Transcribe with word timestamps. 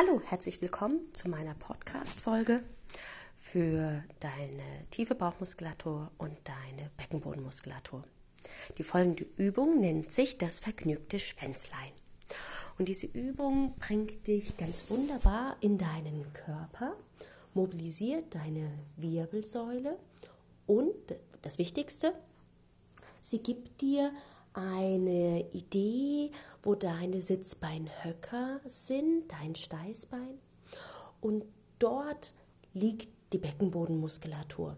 Hallo, 0.00 0.22
herzlich 0.26 0.62
willkommen 0.62 1.12
zu 1.12 1.28
meiner 1.28 1.54
Podcast-Folge 1.54 2.62
für 3.34 4.04
deine 4.20 4.86
tiefe 4.92 5.16
Bauchmuskulatur 5.16 6.12
und 6.18 6.36
deine 6.44 6.88
Beckenbodenmuskulatur. 6.96 8.04
Die 8.78 8.84
folgende 8.84 9.26
Übung 9.36 9.80
nennt 9.80 10.12
sich 10.12 10.38
das 10.38 10.60
vergnügte 10.60 11.18
Schwänzlein. 11.18 11.90
Und 12.78 12.86
diese 12.86 13.08
Übung 13.08 13.74
bringt 13.80 14.28
dich 14.28 14.56
ganz 14.56 14.88
wunderbar 14.88 15.56
in 15.62 15.78
deinen 15.78 16.32
Körper, 16.32 16.94
mobilisiert 17.54 18.32
deine 18.36 18.70
Wirbelsäule 18.98 19.98
und 20.68 20.94
das 21.42 21.58
Wichtigste, 21.58 22.14
sie 23.20 23.42
gibt 23.42 23.80
dir 23.80 24.12
eine 24.52 25.48
Idee, 25.52 26.30
wo 26.62 26.74
deine 26.74 27.20
Sitzbeinhöcker 27.20 28.60
sind, 28.66 29.30
dein 29.30 29.54
Steißbein. 29.54 30.38
Und 31.20 31.44
dort 31.78 32.34
liegt 32.74 33.08
die 33.32 33.38
Beckenbodenmuskulatur. 33.38 34.76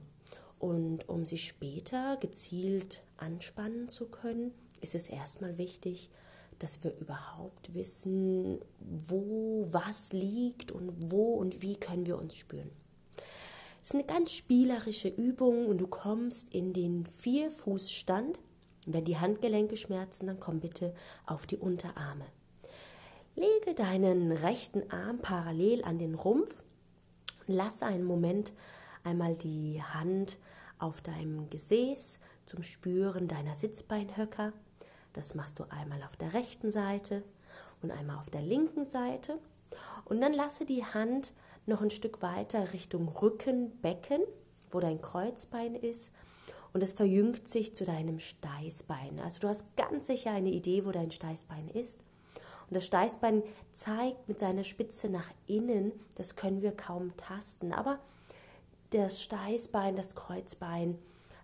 Und 0.59 1.09
um 1.09 1.25
sie 1.25 1.39
später 1.39 2.17
gezielt 2.19 3.03
anspannen 3.17 3.89
zu 3.89 4.07
können, 4.07 4.53
ist 4.81 4.95
es 4.95 5.09
erstmal 5.09 5.59
wichtig, 5.59 6.11
dass 6.59 6.85
wir 6.85 6.97
überhaupt 6.99 7.75
wissen, 7.75 8.61
wo 8.79 9.67
was 9.71 10.13
liegt 10.13 10.71
und 10.71 11.11
wo 11.11 11.35
und 11.35 11.63
wie 11.63 11.77
können 11.77 12.07
wir 12.07 12.19
uns 12.19 12.37
spüren. 12.37 12.71
Es 13.83 13.89
ist 13.89 13.95
eine 13.95 14.05
ganz 14.05 14.33
spielerische 14.33 15.09
Übung 15.09 15.67
und 15.67 15.79
du 15.79 15.87
kommst 15.87 16.53
in 16.53 16.75
den 16.75 17.07
Vierfußstand 17.07 18.39
wenn 18.87 19.05
die 19.05 19.19
Handgelenke 19.19 19.77
schmerzen, 19.77 20.27
dann 20.27 20.41
komm 20.41 20.61
bitte 20.61 20.95
auf 21.27 21.47
die 21.47 21.59
Unterarme. 21.59 22.25
Lege 23.37 23.75
deinen 23.75 24.33
rechten 24.33 24.91
Arm 24.91 25.19
parallel 25.19 25.85
an 25.85 25.99
den 25.99 26.15
Rumpf 26.15 26.63
und 27.47 27.55
lasse 27.55 27.87
einen 27.87 28.05
Moment 28.05 28.53
einmal 29.05 29.37
die 29.37 29.83
Hand 29.83 30.39
auf 30.79 31.01
deinem 31.01 31.49
Gesäß 31.51 32.19
zum 32.47 32.63
Spüren 32.63 33.29
deiner 33.29 33.55
Sitzbeinhöcker. 33.55 34.53
Das 35.13 35.35
machst 35.35 35.59
du 35.59 35.65
einmal 35.71 36.03
auf 36.03 36.17
der 36.17 36.35
rechten 36.35 36.73
Seite 36.73 37.23
und 37.83 37.91
einmal 37.91 38.19
auf 38.19 38.31
der 38.31 38.43
linken 38.43 38.85
Seite. 38.85 39.39
Und 40.05 40.21
dann 40.21 40.33
lasse 40.33 40.65
die 40.65 40.85
Hand 40.85 41.33
noch 41.67 41.83
ein 41.83 41.91
Stück 41.91 42.23
weiter 42.23 42.73
Richtung 42.73 43.09
Rücken, 43.09 43.81
Becken, 43.81 44.23
wo 44.71 44.81
dein 44.81 45.01
Kreuzbein 45.01 45.75
ist 45.75 46.11
und 46.73 46.83
es 46.83 46.93
verjüngt 46.93 47.49
sich 47.49 47.75
zu 47.75 47.85
deinem 47.85 48.19
Steißbein. 48.19 49.21
Also 49.21 49.41
du 49.41 49.49
hast 49.49 49.77
ganz 49.77 50.07
sicher 50.07 50.31
eine 50.31 50.51
Idee, 50.51 50.85
wo 50.85 50.93
dein 50.93 51.11
Steißbein 51.11 51.69
ist. 51.69 51.99
Und 52.69 52.77
das 52.77 52.87
Steißbein 52.87 53.43
zeigt 53.73 54.29
mit 54.29 54.39
seiner 54.39 54.63
Spitze 54.63 55.09
nach 55.09 55.29
innen, 55.47 55.93
das 56.15 56.37
können 56.37 56.63
wir 56.63 56.73
kaum 56.73 57.17
tasten, 57.17 57.73
aber 57.73 57.99
das 58.91 59.23
Steißbein, 59.23 59.97
das 59.97 60.15
Kreuzbein, 60.15 60.99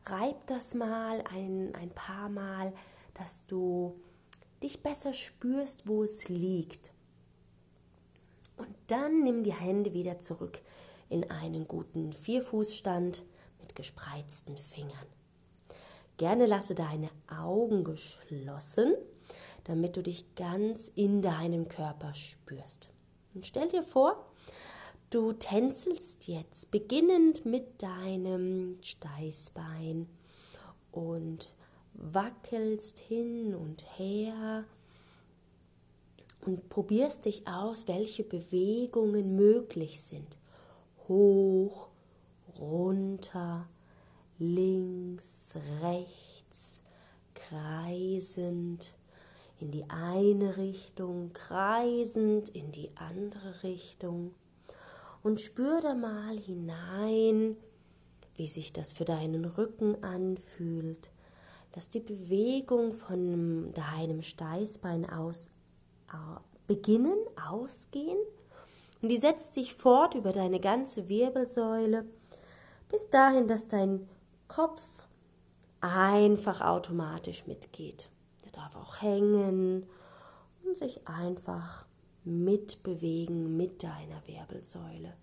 reib 0.04 0.46
das 0.46 0.74
mal 0.74 1.22
ein, 1.32 1.74
ein 1.74 1.90
paar 1.90 2.28
Mal, 2.28 2.72
dass 3.14 3.44
du 3.46 3.96
dich 4.62 4.82
besser 4.82 5.12
spürst, 5.12 5.88
wo 5.88 6.02
es 6.02 6.28
liegt. 6.28 6.92
Und 8.56 8.74
dann 8.86 9.22
nimm 9.22 9.42
die 9.42 9.52
Hände 9.52 9.92
wieder 9.92 10.18
zurück 10.18 10.60
in 11.08 11.30
einen 11.30 11.68
guten 11.68 12.12
Vierfußstand 12.12 13.22
mit 13.66 13.74
gespreizten 13.74 14.56
Fingern. 14.56 15.06
Gerne 16.18 16.46
lasse 16.46 16.74
deine 16.74 17.10
Augen 17.28 17.82
geschlossen, 17.84 18.94
damit 19.64 19.96
du 19.96 20.02
dich 20.02 20.34
ganz 20.36 20.88
in 20.94 21.20
deinem 21.20 21.68
Körper 21.68 22.14
spürst. 22.14 22.90
Und 23.34 23.46
stell 23.46 23.68
dir 23.68 23.82
vor, 23.82 24.24
du 25.10 25.32
tänzelst 25.32 26.28
jetzt 26.28 26.70
beginnend 26.70 27.44
mit 27.44 27.82
deinem 27.82 28.78
Steißbein 28.82 30.08
und 30.92 31.48
wackelst 31.92 32.98
hin 32.98 33.54
und 33.54 33.84
her 33.98 34.64
und 36.42 36.68
probierst 36.68 37.24
dich 37.24 37.48
aus, 37.48 37.88
welche 37.88 38.22
Bewegungen 38.22 39.34
möglich 39.34 40.00
sind. 40.00 40.38
Hoch, 41.08 41.88
runter, 42.60 43.68
links, 44.38 45.56
rechts, 45.82 46.82
kreisend 47.34 48.94
in 49.58 49.70
die 49.70 49.84
eine 49.88 50.56
Richtung, 50.56 51.32
kreisend 51.32 52.48
in 52.50 52.72
die 52.72 52.90
andere 52.96 53.62
Richtung. 53.62 54.34
Und 55.22 55.40
spür 55.40 55.80
da 55.80 55.94
mal 55.94 56.38
hinein, 56.38 57.56
wie 58.36 58.46
sich 58.46 58.72
das 58.72 58.92
für 58.92 59.04
deinen 59.04 59.44
Rücken 59.44 60.02
anfühlt, 60.04 61.10
dass 61.72 61.90
die 61.90 62.00
Bewegung 62.00 62.92
von 62.94 63.72
deinem 63.72 64.22
Steißbein 64.22 65.08
aus 65.08 65.50
beginnen, 66.66 67.18
ausgehen. 67.50 68.18
Und 69.02 69.08
die 69.08 69.18
setzt 69.18 69.54
sich 69.54 69.74
fort 69.74 70.14
über 70.14 70.32
deine 70.32 70.60
ganze 70.60 71.08
Wirbelsäule, 71.08 72.06
bis 72.88 73.10
dahin, 73.10 73.46
dass 73.48 73.68
dein 73.68 74.08
Kopf 74.48 75.06
einfach 75.80 76.60
automatisch 76.60 77.46
mitgeht. 77.46 78.08
Der 78.44 78.52
darf 78.52 78.76
auch 78.76 79.02
hängen 79.02 79.86
und 80.64 80.78
sich 80.78 81.06
einfach 81.06 81.86
mitbewegen 82.24 83.56
mit 83.56 83.82
deiner 83.82 84.26
Wirbelsäule. 84.26 85.14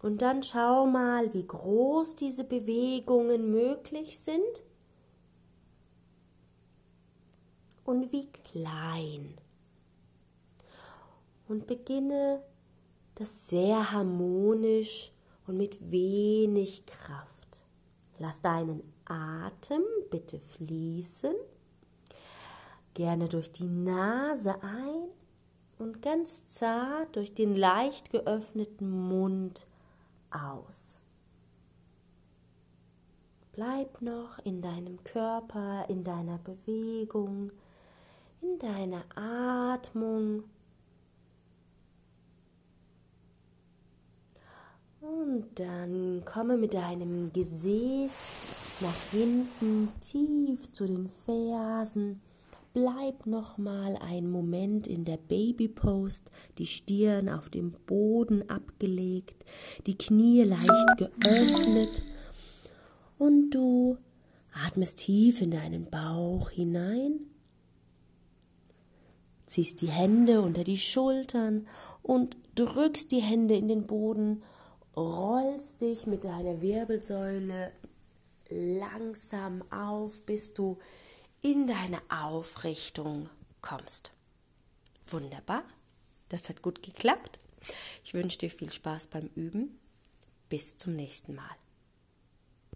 Und 0.00 0.22
dann 0.22 0.42
schau 0.42 0.86
mal, 0.86 1.34
wie 1.34 1.46
groß 1.46 2.16
diese 2.16 2.44
Bewegungen 2.44 3.50
möglich 3.50 4.18
sind 4.18 4.64
und 7.84 8.12
wie 8.12 8.28
klein. 8.52 9.36
Und 11.48 11.66
beginne 11.66 12.42
das 13.16 13.48
sehr 13.48 13.90
harmonisch 13.90 15.10
und 15.48 15.56
mit 15.56 15.90
wenig 15.90 16.84
Kraft. 16.86 17.64
Lass 18.18 18.42
deinen 18.42 18.82
Atem 19.06 19.82
bitte 20.10 20.38
fließen. 20.38 21.34
Gerne 22.94 23.28
durch 23.28 23.52
die 23.52 23.68
Nase 23.68 24.62
ein 24.62 25.08
und 25.78 26.02
ganz 26.02 26.48
zart 26.48 27.16
durch 27.16 27.34
den 27.34 27.54
leicht 27.54 28.10
geöffneten 28.10 28.90
Mund 28.90 29.66
aus. 30.30 31.02
Bleib 33.52 34.02
noch 34.02 34.38
in 34.44 34.62
deinem 34.62 35.02
Körper, 35.04 35.86
in 35.88 36.04
deiner 36.04 36.38
Bewegung, 36.38 37.50
in 38.40 38.58
deiner 38.58 39.04
Atmung. 39.16 40.44
Und 45.00 45.47
dann 45.58 46.22
komme 46.24 46.56
mit 46.56 46.74
deinem 46.74 47.32
Gesäß 47.32 48.32
nach 48.80 49.10
hinten 49.10 49.88
tief 50.00 50.72
zu 50.72 50.86
den 50.86 51.08
Fersen. 51.08 52.20
Bleib 52.74 53.26
noch 53.26 53.58
mal 53.58 53.96
einen 53.96 54.30
Moment 54.30 54.86
in 54.86 55.04
der 55.04 55.16
Baby 55.16 55.68
Post, 55.68 56.30
die 56.58 56.66
Stirn 56.66 57.28
auf 57.28 57.50
dem 57.50 57.72
Boden 57.86 58.48
abgelegt, 58.48 59.44
die 59.86 59.98
Knie 59.98 60.44
leicht 60.44 60.96
geöffnet 60.96 62.02
und 63.18 63.50
du 63.50 63.98
atmest 64.66 64.98
tief 64.98 65.40
in 65.42 65.50
deinen 65.50 65.90
Bauch 65.90 66.50
hinein, 66.50 67.20
ziehst 69.46 69.80
die 69.80 69.88
Hände 69.88 70.40
unter 70.42 70.62
die 70.62 70.76
Schultern 70.76 71.66
und 72.02 72.36
drückst 72.54 73.10
die 73.10 73.22
Hände 73.22 73.56
in 73.56 73.66
den 73.66 73.86
Boden 73.86 74.42
rollst 74.98 75.80
dich 75.80 76.06
mit 76.06 76.24
deiner 76.24 76.60
Wirbelsäule 76.60 77.72
langsam 78.48 79.62
auf, 79.70 80.24
bis 80.26 80.54
du 80.54 80.78
in 81.40 81.66
deine 81.66 82.00
Aufrichtung 82.08 83.28
kommst. 83.60 84.10
Wunderbar, 85.06 85.62
das 86.28 86.48
hat 86.48 86.62
gut 86.62 86.82
geklappt. 86.82 87.38
Ich 88.04 88.14
wünsche 88.14 88.38
dir 88.38 88.50
viel 88.50 88.72
Spaß 88.72 89.08
beim 89.08 89.30
Üben. 89.34 89.78
Bis 90.48 90.76
zum 90.76 90.94
nächsten 90.94 91.34
Mal. 91.34 91.56